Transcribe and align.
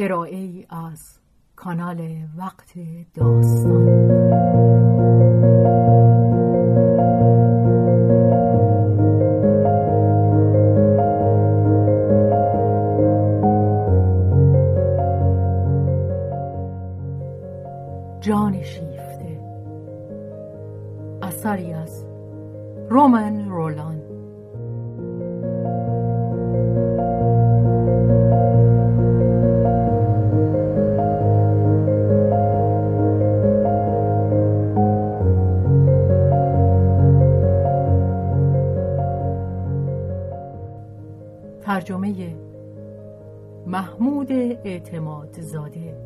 ارائه 0.00 0.66
از 0.70 1.18
کانال 1.56 2.28
وقت 2.36 2.72
داستان. 3.14 4.08
جان 18.20 18.62
شیفته. 18.62 19.40
اثری 21.22 21.72
از 21.72 22.04
رومن 22.90 23.48
رولان. 23.48 24.07
ترجمه 41.88 42.36
محمود 43.66 44.32
اعتماد 44.32 45.40
زاده. 45.40 45.96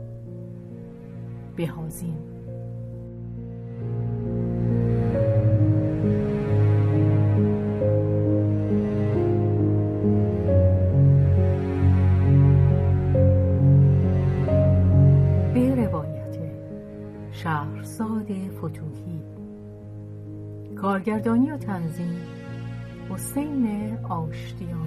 بهازین. 1.57 2.19
به 15.55 15.75
روایت 15.75 16.39
شهرزاد 17.33 18.27
فتوهی 18.59 19.23
کارگردانی 20.77 21.51
و 21.51 21.57
تنظیم 21.57 22.17
حسین 23.11 23.97
آشتیانی 24.09 24.82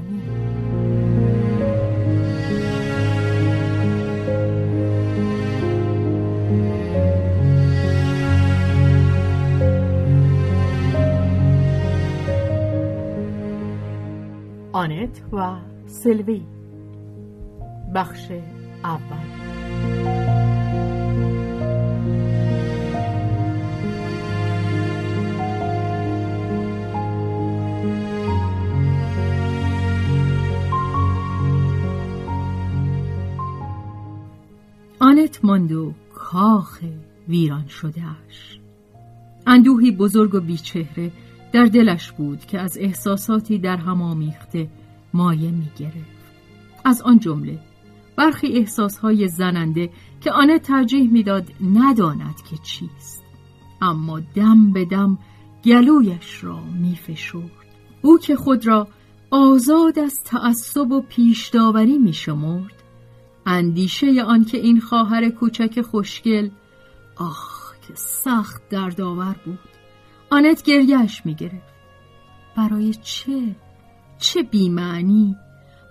آنت 15.16 15.34
و 15.34 15.56
سلوی 15.88 16.42
بخش 17.96 18.32
اول 18.84 19.36
آنت 35.00 35.46
ماند 35.46 35.72
و 35.72 35.94
کاخ 36.14 36.80
ویران 37.28 37.68
شدهش 37.68 38.60
اندوهی 39.48 39.92
بزرگ 39.92 40.36
و 40.36 40.40
بیچهره 40.40 41.12
در 41.54 41.66
دلش 41.66 42.12
بود 42.12 42.46
که 42.46 42.60
از 42.60 42.78
احساساتی 42.78 43.60
در 43.60 43.78
هم 43.78 44.02
آمیخته 44.02 44.68
مایه 45.16 45.52
می 45.52 45.70
گرفت. 45.78 46.16
از 46.86 47.02
آن 47.02 47.20
جمله 47.20 47.60
برخی 48.16 48.48
احساسهای 48.48 49.28
زننده 49.28 49.90
که 50.22 50.32
آنه 50.32 50.60
ترجیح 50.60 51.12
می‌داد 51.12 51.48
نداند 51.74 52.36
که 52.50 52.58
چیست 52.58 53.24
اما 53.82 54.20
دم 54.20 54.72
به 54.72 54.86
دم 54.86 55.18
گلویش 55.66 56.44
را 56.44 56.60
می 56.60 56.96
فشرد. 56.96 57.52
او 58.02 58.18
که 58.18 58.36
خود 58.36 58.68
را 58.68 58.88
آزاد 59.32 60.00
از 60.00 60.24
تعصب 60.26 60.92
و 60.92 61.02
پیشداوری 61.02 61.98
می 61.98 62.14
شمرد 62.14 62.84
اندیشه 63.46 64.24
آن 64.24 64.46
که 64.46 64.58
این 64.58 64.80
خواهر 64.80 65.30
کوچک 65.30 65.82
خوشگل 65.82 66.50
آخ 67.18 67.74
که 67.88 67.94
سخت 67.96 68.70
دردآور 68.70 69.36
بود 69.46 69.60
آنت 70.32 70.64
گریهش 70.64 71.22
می‌گرفت 71.26 71.76
برای 72.58 72.94
چه؟ 72.94 73.56
چه 74.20 74.44
بیمعنی؟ 74.44 75.38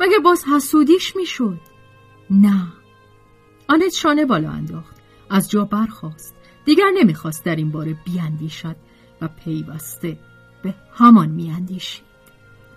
مگه 0.01 0.19
باز 0.25 0.45
حسودیش 0.45 1.17
می‌شد؟ 1.17 1.61
نه. 2.31 2.67
آنت 3.69 3.93
شانه 3.93 4.25
بالا 4.25 4.51
انداخت. 4.51 4.97
از 5.31 5.51
جا 5.51 5.65
برخواست 5.65 6.35
دیگر 6.65 6.91
نمی‌خواست 6.95 7.45
در 7.45 7.57
این 7.57 7.71
باره 7.71 7.97
بیاندیشد 8.05 8.77
و 9.21 9.29
پیوسته 9.29 10.19
به 10.63 10.75
همان 10.95 11.29
میاندیشید. 11.29 12.05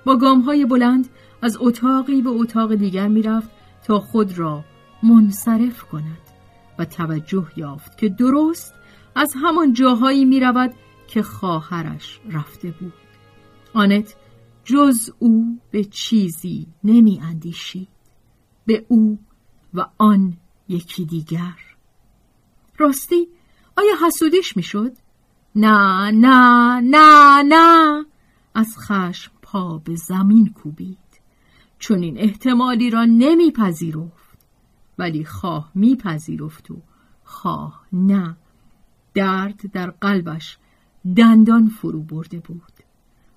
با 0.05 0.17
گامهای 0.17 0.65
بلند 0.65 1.09
از 1.41 1.57
اتاقی 1.59 2.21
به 2.21 2.29
اتاق 2.29 2.75
دیگر 2.75 3.07
می‌رفت 3.07 3.49
تا 3.83 3.99
خود 3.99 4.37
را 4.37 4.63
منصرف 5.03 5.83
کند 5.83 6.21
و 6.79 6.85
توجه 6.85 7.47
یافت 7.55 7.97
که 7.97 8.09
درست 8.09 8.73
از 9.15 9.33
همان 9.43 9.73
جاهایی 9.73 10.25
می 10.25 10.39
رود 10.39 10.73
که 11.07 11.23
خواهرش 11.23 12.19
رفته 12.31 12.71
بود. 12.71 12.93
آنت 13.73 14.15
جز 14.67 15.09
او 15.19 15.59
به 15.71 15.83
چیزی 15.83 16.67
نمی 16.83 17.19
اندیشید 17.23 17.87
به 18.65 18.85
او 18.87 19.19
و 19.73 19.85
آن 19.97 20.37
یکی 20.67 21.05
دیگر. 21.05 21.55
راستی 22.77 23.27
آیا 23.77 23.93
حسودیش 24.07 24.57
می‌شد؟ 24.57 24.97
نه 25.55 26.11
نه 26.11 26.79
نه 26.79 27.43
نه. 27.43 28.05
از 28.55 28.77
خشم 28.77 29.31
پا 29.41 29.77
به 29.77 29.95
زمین 29.95 30.53
کوبید. 30.53 31.21
چون 31.79 32.03
این 32.03 32.17
احتمالی 32.17 32.89
را 32.89 33.05
نمیپذیرفت 33.05 34.37
ولی 34.97 35.25
خواه 35.25 35.71
میپذیرفت 35.75 36.71
و 36.71 36.81
خواه 37.23 37.85
نه. 37.93 38.37
درد 39.13 39.71
در 39.71 39.89
قلبش 39.89 40.57
دندان 41.15 41.69
فرو 41.69 42.01
برده 42.01 42.39
بود. 42.39 42.73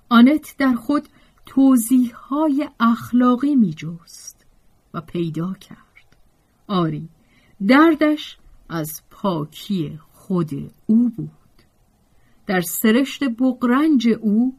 آنت 0.09 0.55
در 0.57 0.73
خود 0.73 1.07
توضیح 1.45 2.15
های 2.15 2.69
اخلاقی 2.79 3.55
می 3.55 3.73
جست 3.73 4.45
و 4.93 5.01
پیدا 5.01 5.53
کرد. 5.53 6.17
آری 6.67 7.09
دردش 7.67 8.37
از 8.69 9.01
پاکی 9.11 9.99
خود 10.11 10.71
او 10.85 11.09
بود. 11.09 11.31
در 12.47 12.61
سرشت 12.61 13.23
بقرنج 13.23 14.09
او 14.21 14.55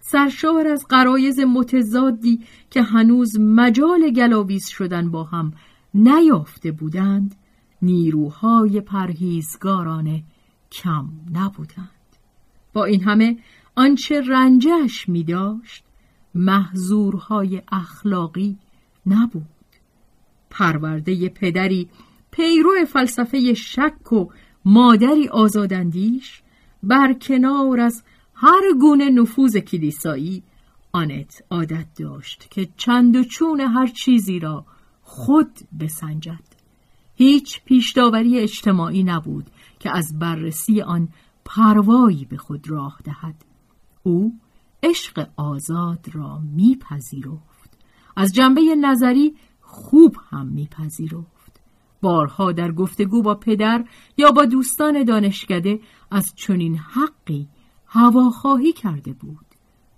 سرشار 0.00 0.66
از 0.66 0.86
قرایز 0.88 1.40
متضادی 1.40 2.40
که 2.70 2.82
هنوز 2.82 3.40
مجال 3.40 4.10
گلاویز 4.10 4.66
شدن 4.68 5.10
با 5.10 5.24
هم 5.24 5.52
نیافته 5.94 6.72
بودند 6.72 7.34
نیروهای 7.82 8.80
پرهیزگارانه 8.80 10.22
کم 10.72 11.08
نبودند. 11.32 11.88
با 12.72 12.84
این 12.84 13.02
همه 13.02 13.38
آنچه 13.74 14.20
رنجش 14.20 15.08
می 15.08 15.24
داشت 15.24 15.84
محضورهای 16.34 17.62
اخلاقی 17.72 18.58
نبود. 19.06 19.46
پرورده 20.50 21.28
پدری 21.28 21.88
پیرو 22.30 22.84
فلسفه 22.84 23.54
شک 23.54 24.12
و 24.12 24.26
مادری 24.64 25.28
آزادندیش 25.28 26.42
بر 26.82 27.12
کنار 27.12 27.80
از 27.80 28.02
هر 28.34 28.62
گونه 28.80 29.10
نفوذ 29.10 29.56
کلیسایی 29.56 30.42
آنت 30.92 31.42
عادت 31.50 31.86
داشت 31.96 32.48
که 32.50 32.68
چند 32.76 33.16
و 33.16 33.24
چون 33.24 33.60
هر 33.60 33.86
چیزی 33.86 34.38
را 34.38 34.66
خود 35.02 35.58
بسنجد. 35.80 36.44
هیچ 37.14 37.64
پیشداوری 37.64 38.38
اجتماعی 38.38 39.02
نبود 39.02 39.50
که 39.80 39.96
از 39.96 40.18
بررسی 40.18 40.82
آن 40.82 41.08
پروایی 41.44 42.24
به 42.24 42.36
خود 42.36 42.70
راه 42.70 42.98
دهد. 43.04 43.44
او 44.02 44.32
عشق 44.82 45.28
آزاد 45.36 46.06
را 46.12 46.40
میپذیرفت 46.56 47.78
از 48.16 48.32
جنبه 48.32 48.60
نظری 48.80 49.34
خوب 49.60 50.16
هم 50.30 50.46
میپذیرفت 50.46 51.60
بارها 52.02 52.52
در 52.52 52.72
گفتگو 52.72 53.22
با 53.22 53.34
پدر 53.34 53.84
یا 54.16 54.30
با 54.30 54.44
دوستان 54.44 55.04
دانشکده 55.04 55.80
از 56.10 56.32
چنین 56.36 56.76
حقی 56.76 57.48
هواخواهی 57.86 58.72
کرده 58.72 59.12
بود 59.12 59.46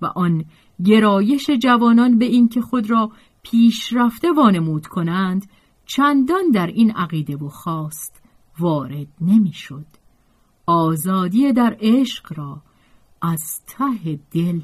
و 0.02 0.06
آن 0.06 0.44
گرایش 0.84 1.50
جوانان 1.50 2.18
به 2.18 2.24
اینکه 2.24 2.60
خود 2.60 2.90
را 2.90 3.10
پیشرفته 3.42 4.32
وانمود 4.32 4.86
کنند 4.86 5.46
چندان 5.86 6.50
در 6.50 6.66
این 6.66 6.90
عقیده 6.90 7.36
و 7.36 7.48
خواست 7.48 8.22
وارد 8.58 9.08
نمی‌شد. 9.20 9.86
آزادی 10.66 11.52
در 11.52 11.76
عشق 11.80 12.38
را 12.38 12.62
از 13.22 13.60
ته 13.66 14.20
دل 14.30 14.60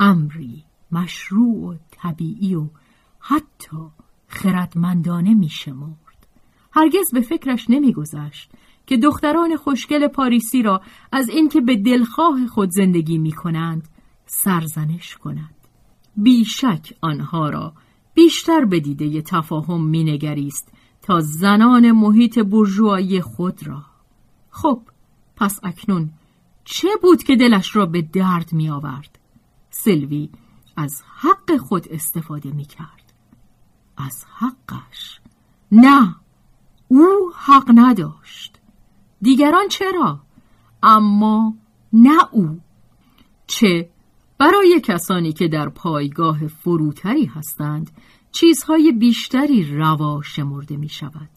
امری 0.00 0.64
مشروع 0.92 1.74
و 1.74 1.76
طبیعی 1.90 2.54
و 2.54 2.68
حتی 3.18 3.86
خردمندانه 4.26 5.34
می 5.34 5.48
شمرد. 5.48 6.26
هرگز 6.72 7.12
به 7.12 7.20
فکرش 7.20 7.70
نمیگذشت 7.70 8.50
که 8.86 8.96
دختران 8.96 9.56
خوشگل 9.56 10.08
پاریسی 10.08 10.62
را 10.62 10.82
از 11.12 11.28
اینکه 11.28 11.60
به 11.60 11.76
دلخواه 11.76 12.46
خود 12.46 12.70
زندگی 12.70 13.18
می 13.18 13.32
کنند 13.32 13.88
سرزنش 14.26 15.16
کند. 15.16 15.54
بیشک 16.16 16.92
آنها 17.00 17.50
را 17.50 17.72
بیشتر 18.14 18.64
به 18.64 18.80
دیده 18.80 19.22
تفاهم 19.22 19.84
مینگریست 19.84 20.72
تا 21.02 21.20
زنان 21.20 21.92
محیط 21.92 22.38
برجوهای 22.38 23.20
خود 23.20 23.66
را 23.66 23.82
خب 24.50 24.82
پس 25.36 25.60
اکنون 25.62 26.10
چه 26.64 26.88
بود 27.02 27.22
که 27.22 27.36
دلش 27.36 27.76
را 27.76 27.86
به 27.86 28.02
درد 28.02 28.52
می 28.52 28.70
آورد؟ 28.70 29.18
سلوی 29.84 30.30
از 30.76 31.02
حق 31.16 31.56
خود 31.56 31.88
استفاده 31.90 32.50
می 32.50 32.64
کرد 32.64 33.12
از 33.96 34.24
حقش. 34.36 35.20
نه 35.72 36.16
او 36.88 37.32
حق 37.36 37.70
نداشت. 37.74 38.58
دیگران 39.22 39.68
چرا؟ 39.68 40.20
اما 40.82 41.54
نه 41.92 42.18
او. 42.32 42.60
چه 43.46 43.90
برای 44.38 44.80
کسانی 44.84 45.32
که 45.32 45.48
در 45.48 45.68
پایگاه 45.68 46.46
فروتری 46.46 47.24
هستند 47.24 47.90
چیزهای 48.32 48.92
بیشتری 48.92 49.76
روا 49.76 50.22
شمرده 50.22 50.76
می 50.76 50.88
شود 50.88 51.30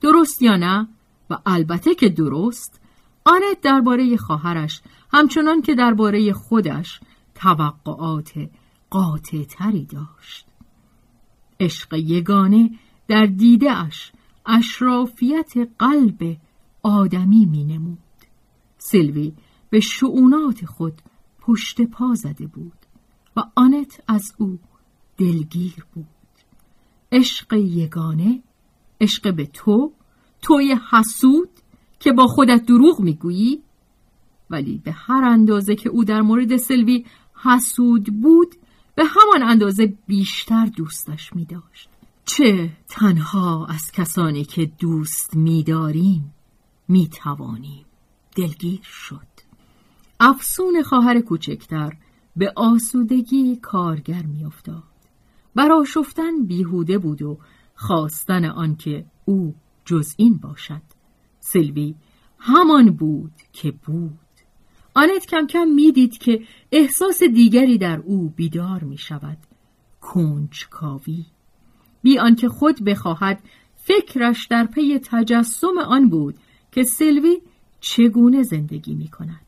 درست 0.00 0.42
یا 0.42 0.56
نه؟ 0.56 0.88
و 1.30 1.38
البته 1.46 1.94
که 1.94 2.08
درست. 2.08 2.80
آنت 3.24 3.60
درباره 3.62 4.16
خواهرش 4.16 4.82
همچنان 5.12 5.62
که 5.62 5.74
درباره 5.74 6.32
خودش 6.32 7.00
توقعات 7.36 8.32
قاطع 8.90 9.44
تری 9.44 9.84
داشت. 9.84 10.46
عشق 11.60 11.94
یگانه 11.94 12.70
در 13.08 13.26
دیده 13.26 13.72
اش 13.72 14.12
اشرافیت 14.46 15.52
قلب 15.78 16.36
آدمی 16.82 17.46
می 17.46 17.64
نمود 17.64 17.98
سلوی 18.78 19.32
به 19.70 19.80
شعونات 19.80 20.64
خود 20.64 21.02
پشت 21.40 21.82
پا 21.82 22.14
زده 22.14 22.46
بود 22.46 22.86
و 23.36 23.42
آنت 23.54 24.00
از 24.08 24.34
او 24.38 24.58
دلگیر 25.16 25.86
بود. 25.94 26.06
عشق 27.12 27.52
یگانه 27.52 28.42
عشق 29.00 29.34
به 29.34 29.46
تو 29.46 29.92
توی 30.42 30.76
حسود 30.90 31.48
که 32.00 32.12
با 32.12 32.26
خودت 32.26 32.66
دروغ 32.66 33.00
می‌گویی 33.00 33.62
ولی 34.50 34.80
به 34.84 34.92
هر 34.92 35.24
اندازه 35.24 35.74
که 35.74 35.88
او 35.88 36.04
در 36.04 36.22
مورد 36.22 36.56
سلوی 36.56 37.04
حسود 37.42 38.20
بود 38.22 38.54
به 38.94 39.04
همان 39.04 39.42
اندازه 39.42 39.94
بیشتر 40.06 40.66
دوستش 40.66 41.32
می 41.32 41.44
داشت. 41.44 41.88
چه 42.24 42.70
تنها 42.88 43.66
از 43.66 43.92
کسانی 43.92 44.44
که 44.44 44.66
دوست 44.78 45.36
میداریم 45.36 46.34
می 46.88 47.08
توانیم. 47.08 47.84
دلگیر 48.36 48.80
شد. 48.82 49.26
افسون 50.20 50.82
خواهر 50.82 51.20
کوچکتر 51.20 51.96
به 52.36 52.52
آسودگی 52.56 53.56
کارگر 53.56 54.22
میافتاد 54.22 54.82
براشفتن 55.54 56.44
بیهوده 56.44 56.98
بود 56.98 57.22
و 57.22 57.38
خواستن 57.74 58.44
آنکه 58.44 59.04
او 59.24 59.54
جز 59.84 60.14
این 60.16 60.36
باشد. 60.36 60.82
سلوی 61.40 61.94
همان 62.38 62.90
بود 62.90 63.32
که 63.52 63.70
بود. 63.70 64.18
آنت 64.96 65.26
کم 65.26 65.46
کم 65.46 65.68
می‌دید 65.68 66.18
که 66.18 66.42
احساس 66.72 67.22
دیگری 67.22 67.78
در 67.78 68.00
او 68.04 68.32
بیدار 68.36 68.84
می 68.84 68.98
شود 68.98 69.38
کنجکاوی. 70.00 71.24
بی 72.02 72.18
آنکه 72.18 72.48
خود 72.48 72.84
بخواهد 72.84 73.42
فکرش 73.76 74.46
در 74.46 74.66
پی 74.66 74.98
تجسم 74.98 75.78
آن 75.86 76.08
بود 76.08 76.34
که 76.72 76.84
سلوی 76.84 77.40
چگونه 77.80 78.42
زندگی 78.42 78.94
می 78.94 79.08
کند 79.08 79.46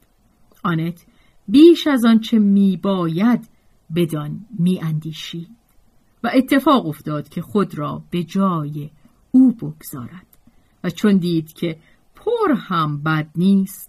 آنت 0.65 1.06
بیش 1.49 1.87
از 1.87 2.05
آنچه 2.05 2.39
می 2.39 2.77
باید 2.77 3.49
بدان 3.97 4.47
می 4.59 4.81
اندیشید 4.83 5.49
و 6.25 6.31
اتفاق 6.35 6.87
افتاد 6.87 7.29
که 7.29 7.43
خود 7.43 7.79
را 7.79 8.03
به 8.11 8.25
جای 8.25 8.91
او 9.31 9.53
بگذارد 9.53 10.27
و 10.85 10.91
چون 10.91 11.17
دید 11.17 11.53
که 11.53 11.79
پر 12.15 12.53
هم 12.53 13.03
بد 13.03 13.29
نیست 13.37 13.88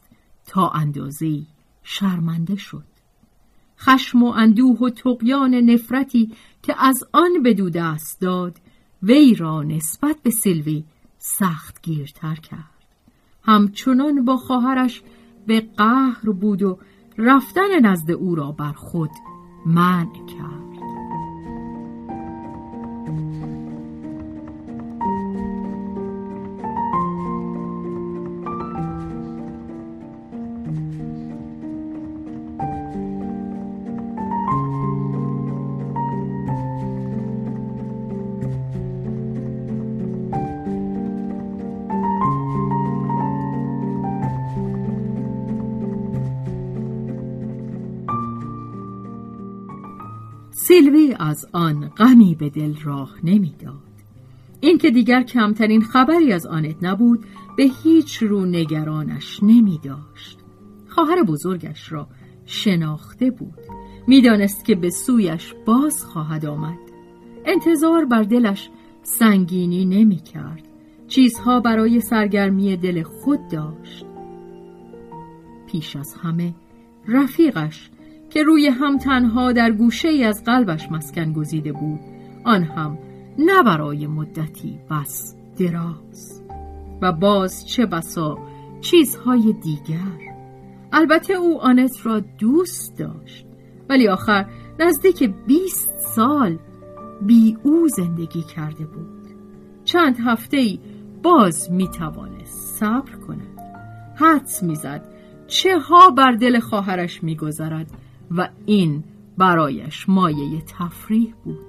تا 0.50 0.70
اندازه 0.70 1.42
شرمنده 1.84 2.56
شد. 2.56 2.84
خشم 3.80 4.24
و 4.24 4.26
اندوه 4.26 4.80
و 4.80 4.90
تقیان 4.90 5.56
نفرتی 5.56 6.32
که 6.64 6.86
از 6.86 7.04
آن 7.12 7.44
به 7.44 7.54
دو 7.54 7.70
دست 7.70 8.22
داد 8.22 8.58
وی 9.04 9.36
را 9.36 9.64
نسبت 9.64 10.16
به 10.24 10.30
سلوی 10.30 10.84
سخت 11.18 11.82
گیرتر 11.82 12.36
کرد. 12.36 12.80
همچنان 13.44 14.26
با 14.26 14.38
خواهرش 14.38 15.02
به 15.48 15.62
قهر 15.78 16.30
بود 16.42 16.64
و 16.64 16.80
رفتن 17.18 17.80
نزد 17.86 18.12
او 18.12 18.36
را 18.36 18.52
بر 18.52 18.74
خود 18.74 19.12
منع 19.66 20.26
کرد. 20.26 20.49
سیلوی 50.70 51.16
از 51.20 51.46
آن 51.54 51.88
غمی 51.88 52.36
به 52.36 52.50
دل 52.50 52.74
راه 52.84 53.16
نمی‌داد. 53.24 53.74
اینکه 54.62 54.92
دیگر 54.92 55.24
کمترین 55.24 55.82
خبری 55.82 56.34
از 56.34 56.46
آنت 56.46 56.76
نبود 56.82 57.26
به 57.58 57.70
هیچ 57.84 58.24
رو 58.24 58.46
نگرانش 58.46 59.40
نمی 59.44 59.80
داشت. 59.84 60.40
خواهر 60.88 61.24
بزرگش 61.24 61.92
را 61.92 62.08
شناخته 62.46 63.32
بود. 63.32 63.60
می‌دانست 64.08 64.66
که 64.66 64.76
به 64.76 64.90
سویش 64.90 65.54
باز 65.66 66.06
خواهد 66.06 66.46
آمد. 66.46 66.80
انتظار 67.46 68.06
بر 68.06 68.24
دلش 68.24 68.70
سنگینی 69.04 69.86
نمی 69.86 70.20
کرد. 70.20 70.64
چیزها 71.08 71.60
برای 71.60 72.00
سرگرمی 72.00 72.78
دل 72.78 73.04
خود 73.04 73.40
داشت. 73.52 74.06
پیش 75.68 75.96
از 75.96 76.14
همه 76.14 76.54
رفیقش 77.08 77.90
که 78.30 78.44
روی 78.44 78.68
هم 78.68 78.98
تنها 78.98 79.52
در 79.52 79.72
گوشه 79.72 80.08
ای 80.08 80.24
از 80.24 80.44
قلبش 80.44 80.92
مسکن 80.92 81.34
گزیده 81.34 81.72
بود. 81.72 82.00
آن 82.44 82.64
هم 82.64 82.98
نه 83.38 83.64
برای 83.64 84.08
مدتی 84.08 84.80
بس 84.92 85.36
دراز. 85.58 86.44
و 87.02 87.12
باز 87.12 87.68
چه 87.68 87.86
بسا 87.86 88.38
چیزهای 88.82 89.54
دیگر. 89.54 90.20
البته 90.92 91.34
او 91.34 91.62
آنت 91.62 92.06
را 92.06 92.20
دوست 92.20 92.98
داشت. 92.98 93.46
ولی 93.90 94.08
آخر 94.08 94.46
نزدیک 94.80 95.24
بیست 95.48 95.92
سال 96.00 96.58
بی 97.22 97.58
او 97.64 97.88
زندگی 97.88 98.42
کرده 98.42 98.86
بود. 98.86 99.30
چند 99.86 100.18
هفته 100.26 100.58
ای 100.58 100.80
باز 101.24 101.72
می 101.72 101.88
توانست 101.88 102.80
صبر 102.80 103.12
کند. 103.12 103.60
حدس 104.16 104.64
می‌زد 104.64 105.10
چه 105.48 105.80
ها 105.80 106.10
بر 106.10 106.32
دل 106.32 106.60
خواهرش 106.60 107.24
میگذرد. 107.24 107.92
و 108.32 108.50
این 108.66 109.04
برایش 109.38 110.10
مایه 110.10 110.62
تفریح 110.62 111.34
بود. 111.44 111.60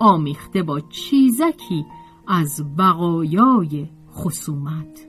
آمیخته 0.00 0.62
با 0.62 0.80
چیزکی 0.80 1.86
از 2.28 2.76
بقایای 2.78 3.88
خصومت. 4.12 5.06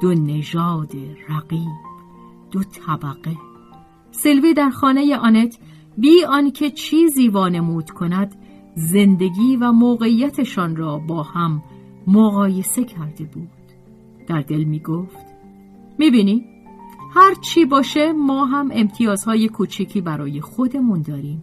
دو 0.00 0.14
نژاد 0.14 0.92
رقیب 1.28 1.88
دو 2.50 2.62
طبقه. 2.62 3.36
سلوی 4.10 4.54
در 4.54 4.70
خانه 4.70 5.16
آنت 5.16 5.58
بی 5.98 6.24
آنکه 6.24 6.70
چیزی 6.70 7.28
وانمود 7.28 7.90
کند 7.90 8.36
زندگی 8.74 9.56
و 9.56 9.72
موقعیتشان 9.72 10.76
را 10.76 10.98
با 10.98 11.22
هم 11.22 11.62
مقایسه 12.06 12.84
کرده 12.84 13.24
بود. 13.24 13.48
در 14.26 14.40
دل 14.40 14.64
می 14.64 14.80
گفت 14.80 15.26
می 15.98 16.10
بینی 16.10 16.44
هر 17.10 17.34
چی 17.34 17.64
باشه 17.64 18.12
ما 18.12 18.44
هم 18.44 18.68
امتیازهای 18.72 19.48
کوچکی 19.48 20.00
برای 20.00 20.40
خودمون 20.40 21.02
داریم. 21.02 21.42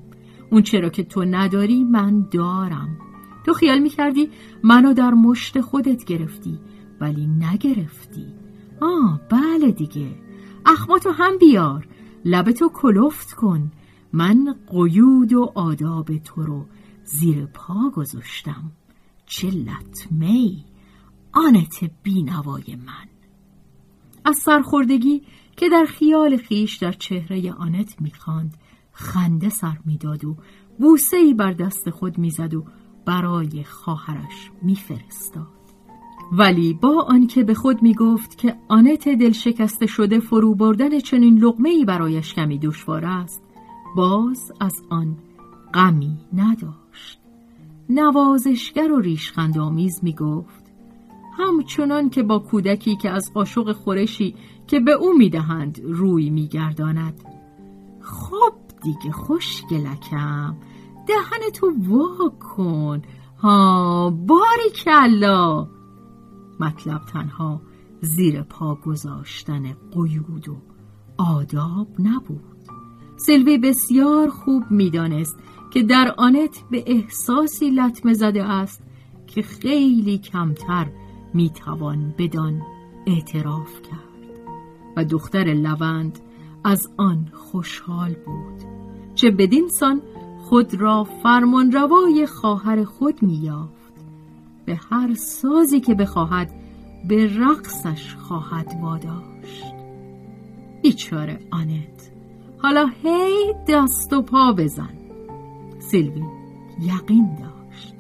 اون 0.51 0.62
چرا 0.62 0.89
که 0.89 1.03
تو 1.03 1.25
نداری 1.25 1.84
من 1.84 2.27
دارم. 2.31 2.98
تو 3.45 3.53
خیال 3.53 3.79
می‌کردی 3.79 4.29
منو 4.63 4.93
در 4.93 5.12
مشت 5.12 5.62
خودت 5.62 6.05
گرفتی 6.05 6.60
ولی 7.01 7.27
نگرفتی. 7.27 8.25
آه 8.81 9.22
بله 9.29 9.72
دیگه. 9.72 10.07
اخماتو 10.65 11.12
هم 11.12 11.38
بیار. 11.38 11.88
لبتو 12.25 12.69
کلفت 12.69 13.34
کن. 13.34 13.72
من 14.13 14.55
قیود 14.72 15.34
و 15.34 15.51
آداب 15.55 16.17
تو 16.17 16.43
رو 16.43 16.65
زیر 17.03 17.45
پا 17.45 17.89
گذاشتم. 17.95 18.72
چه 19.25 19.48
لطمه 19.48 20.51
آنت 21.34 21.91
بینوای 22.03 22.77
من. 22.86 23.10
از 24.25 24.38
سرخوردگی 24.38 25.22
که 25.55 25.69
در 25.69 25.85
خیال 25.85 26.38
خیش 26.38 26.77
در 26.77 26.91
چهره 26.91 27.53
آنت 27.53 28.01
می‌خواند 28.01 28.57
خنده 28.91 29.50
سر 29.50 29.77
می‌داد 29.85 30.25
و 30.25 30.38
بوسه 30.79 31.17
ای 31.17 31.33
بر 31.33 31.53
دست 31.53 31.89
خود 31.89 32.17
می‌زد 32.17 32.53
و 32.53 32.65
برای 33.05 33.63
خواهرش 33.63 34.51
میفرستاد. 34.62 35.47
ولی 36.31 36.74
با 36.74 37.05
آنکه 37.07 37.43
به 37.43 37.53
خود 37.53 37.81
می‌گفت 37.81 38.38
که 38.38 38.55
آنت 38.67 39.09
دل 39.09 39.31
شکسته 39.31 39.85
شده 39.85 40.19
فرو 40.19 40.55
بردن 40.55 41.00
چنین 41.00 41.38
لقمه 41.38 41.69
ای 41.69 41.85
برایش 41.85 42.33
کمی 42.33 42.59
دشوار 42.59 43.05
است 43.05 43.43
باز 43.95 44.51
از 44.59 44.74
آن 44.89 45.17
غمی 45.74 46.17
نداشت. 46.33 47.19
نوازشگر 47.89 48.91
و 48.91 49.00
ریشخند 49.00 49.57
آمیز 49.57 50.00
می 50.03 50.13
گفت 50.13 50.64
همچنان 51.37 52.09
که 52.09 52.23
با 52.23 52.39
کودکی 52.39 52.95
که 52.95 53.09
از 53.09 53.33
قاشق 53.33 53.71
خورشی 53.71 54.35
که 54.67 54.79
به 54.79 54.91
او 54.91 55.17
می‌دهند 55.17 55.81
روی 55.83 56.29
میگرداند. 56.29 57.23
خب 58.01 58.53
دیگه 58.83 59.11
خوشگلکم 59.11 60.55
دهن 61.07 61.49
تو 61.53 61.73
وا 61.77 62.29
کن. 62.29 63.01
ها 63.37 64.09
باری 64.27 64.69
کلا 64.75 65.67
مطلب 66.59 67.01
تنها 67.13 67.61
زیر 68.01 68.41
پا 68.41 68.75
گذاشتن 68.75 69.63
قیود 69.91 70.49
و 70.49 70.57
آداب 71.17 71.87
نبود. 71.99 72.55
سلوی 73.17 73.57
بسیار 73.57 74.29
خوب 74.29 74.63
می‌دانست 74.69 75.39
که 75.73 75.83
در 75.83 76.13
آنت 76.17 76.63
به 76.71 76.83
احساسی 76.87 77.69
لطمه 77.69 78.13
زده 78.13 78.43
است 78.43 78.83
که 79.27 79.41
خیلی 79.41 80.17
کمتر 80.17 80.87
می‌توان 81.35 82.13
بدان 82.17 82.61
اعتراف 83.07 83.81
کرد. 83.81 84.05
و 84.97 85.05
دختر 85.05 85.43
لوند 85.43 86.19
از 86.63 86.89
آن 86.97 87.31
خوشحال 87.33 88.13
بود 88.25 88.63
چه 89.15 89.31
بدینسان 89.31 90.01
خود 90.39 90.75
را 90.75 91.03
فرمانروای 91.03 92.27
خواهر 92.27 92.83
خود 92.83 93.23
میافت 93.23 93.93
به 94.65 94.79
هر 94.91 95.13
سازی 95.13 95.79
که 95.79 95.93
بخواهد 95.93 96.51
به 97.07 97.37
رقصش 97.37 98.15
خواهد 98.15 98.73
واداشت. 98.81 99.73
بیچاره 100.83 101.39
آنت 101.51 102.11
حالا 102.57 102.89
هی 103.03 103.53
دست 103.67 104.13
و 104.13 104.21
پا 104.21 104.53
بزن. 104.53 104.97
سیلوی 105.79 106.23
یقین 106.81 107.35
داشت. 107.35 107.93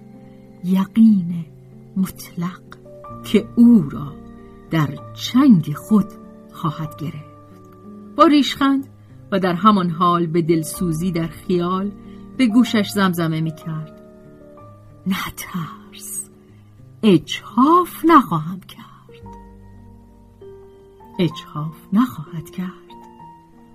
یقین 0.63 1.45
مطلق. 1.97 2.74
که 3.25 3.47
او 3.55 3.89
را 3.89 4.13
در 4.71 4.89
چنگ 5.13 5.73
خود 5.73 6.05
خواهد 6.53 6.95
گرفت. 6.95 7.69
با 8.15 8.25
ریشخند 8.25 8.87
و 9.31 9.39
در 9.39 9.53
همان 9.53 9.89
حال 9.89 10.27
به 10.27 10.41
دلسوزی 10.41 11.11
در 11.11 11.27
خیال 11.27 11.91
به 12.37 12.47
گوشش 12.47 12.89
زمزمه 12.89 13.41
می 13.41 13.55
کرد. 13.55 14.01
نترس 15.07 16.29
اجهاف 17.03 18.05
نخواهم 18.05 18.59
کرد. 18.59 18.85
اجهاف 21.19 21.75
نخواهد 21.93 22.49
کرد. 22.49 22.71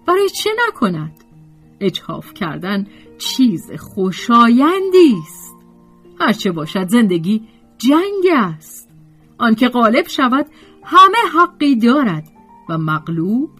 برای 0.07 0.29
چه 0.29 0.51
نکند؟ 0.69 1.25
اجهاف 1.81 2.35
کردن 2.35 2.87
چیز 3.19 3.73
خوشایندی 3.73 5.15
است. 5.23 5.55
هرچه 6.21 6.53
باشد 6.53 6.89
زندگی 6.89 7.49
جنگ 7.79 8.25
است. 8.33 8.90
آنکه 9.41 9.69
غالب 9.69 10.09
شود 10.09 10.47
همه 10.85 11.19
حقی 11.35 11.77
دارد 11.77 12.29
و 12.69 12.79
مغلوب 12.79 13.51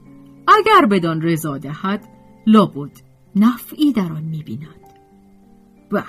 اگر 0.49 0.87
بدان 0.87 1.23
رضا 1.23 1.59
دهد 1.59 2.09
لابد 2.47 2.91
نفعی 3.37 3.93
در 3.93 4.13
آن 4.13 4.23
می‌بیند. 4.23 4.81
و 5.93 6.03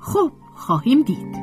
خب 0.00 0.32
خواهیم 0.54 1.02
دید. 1.02 1.36